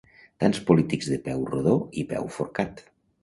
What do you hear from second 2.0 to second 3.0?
i peu forcat